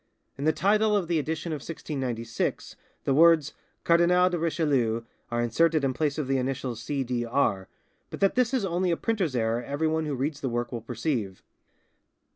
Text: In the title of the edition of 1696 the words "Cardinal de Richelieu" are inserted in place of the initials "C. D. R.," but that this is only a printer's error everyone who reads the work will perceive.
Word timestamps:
In 0.35 0.45
the 0.45 0.51
title 0.51 0.97
of 0.97 1.07
the 1.07 1.19
edition 1.19 1.51
of 1.51 1.57
1696 1.57 2.75
the 3.03 3.13
words 3.13 3.53
"Cardinal 3.83 4.31
de 4.31 4.39
Richelieu" 4.39 5.03
are 5.29 5.43
inserted 5.43 5.83
in 5.83 5.93
place 5.93 6.17
of 6.17 6.25
the 6.27 6.39
initials 6.39 6.81
"C. 6.81 7.03
D. 7.03 7.23
R.," 7.23 7.67
but 8.09 8.19
that 8.19 8.33
this 8.33 8.51
is 8.51 8.65
only 8.65 8.89
a 8.89 8.97
printer's 8.97 9.35
error 9.35 9.61
everyone 9.63 10.07
who 10.07 10.15
reads 10.15 10.41
the 10.41 10.49
work 10.49 10.71
will 10.71 10.81
perceive. 10.81 11.43